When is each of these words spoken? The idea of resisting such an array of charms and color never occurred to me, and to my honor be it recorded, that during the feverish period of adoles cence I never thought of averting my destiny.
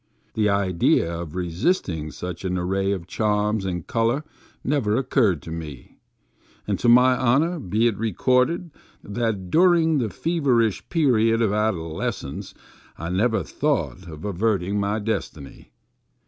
The 0.33 0.49
idea 0.49 1.13
of 1.21 1.35
resisting 1.35 2.09
such 2.09 2.43
an 2.43 2.57
array 2.57 2.91
of 2.91 3.05
charms 3.05 3.65
and 3.65 3.85
color 3.85 4.23
never 4.63 4.95
occurred 4.97 5.43
to 5.43 5.51
me, 5.51 5.99
and 6.65 6.79
to 6.79 6.89
my 6.89 7.15
honor 7.15 7.59
be 7.59 7.85
it 7.85 7.95
recorded, 7.99 8.71
that 9.03 9.51
during 9.51 9.99
the 9.99 10.09
feverish 10.09 10.89
period 10.89 11.39
of 11.39 11.51
adoles 11.51 12.15
cence 12.23 12.55
I 12.97 13.11
never 13.11 13.43
thought 13.43 14.07
of 14.07 14.25
averting 14.25 14.79
my 14.79 14.97
destiny. 14.97 15.71